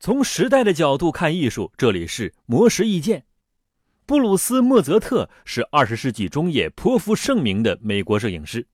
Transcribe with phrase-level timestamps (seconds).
[0.00, 3.24] 从时代的角度看艺术，这里是魔石意见。
[4.06, 8.66] 布鲁斯·莫泽特是二十世纪中叶颇负盛名的美国摄影师，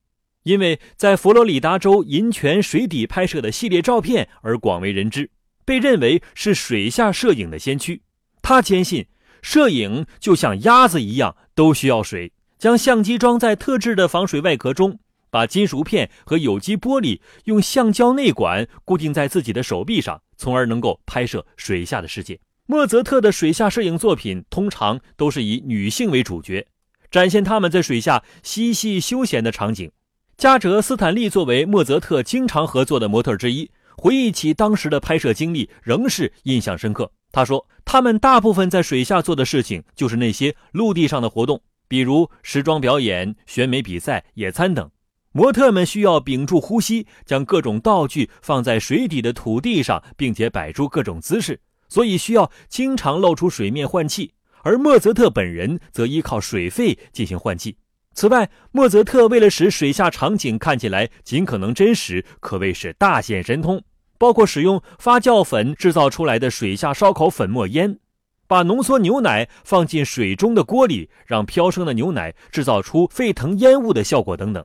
[0.43, 5.31] 因为在佛罗里达州银泉水底拍摄的系列照片而广为人知，
[5.65, 8.03] 被认为是水下摄影的先驱。
[8.43, 9.07] 他坚信，
[9.41, 12.33] 摄影就像鸭子一样，都需要水。
[12.59, 14.99] 将相机装在特制的防水外壳中。
[15.35, 22.39] 把金属片和有机玻璃用橡胶内管固定在自己的手臂上，从而能够拍摄水下的世界。
[22.67, 26.65] 莫泽特的水下摄影作品通常都是以女性为主角，
[27.11, 29.91] 展现他们在水下嬉戏休闲的场景。
[30.37, 37.11] 加哲·斯坦利作为莫泽特经常合作的模特之一，回忆起当时的拍摄经历，仍是印象深刻。
[37.33, 44.89] 他说：“他们大部分在水下做的事情，就是那些陆地上的活动，比如时装表演、选美比赛、野餐等。”
[45.37, 54.33] 模特们需要屏住呼吸，将各种道具放在水底的土地上，并且摆出各种姿势，所以需要经常露出水面换气。
[54.63, 57.77] 而莫泽特本人则依靠水肺进行换气。
[58.15, 63.83] 此外，莫泽特为了使水下场景看起来尽可能真实，可谓是大显神通，
[64.17, 67.99] 包括使用发酵粉制造出来的水下烧烤粉末烟，
[68.47, 74.65] 把浓缩牛奶放进水中的锅里，让飘升的牛奶制造出沸腾烟雾的效果等等。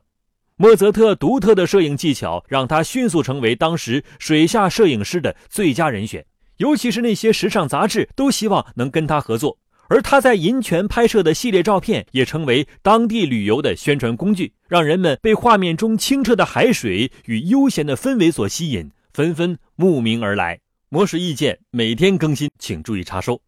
[0.60, 6.22] 莫泽特独特的摄影技巧让他迅速成为当时水下摄影师的最佳人选，
[6.58, 9.56] 尤其是那些时尚杂志都希望能跟他合作。
[9.88, 20.60] 而他在银泉拍摄的系列照片也成为当地旅游的宣传工具，让人们被画面中清澈的海水与悠闲的氛围所吸引，纷纷慕名而来。
[20.90, 23.40] 模式意见每天更新，请注意查收。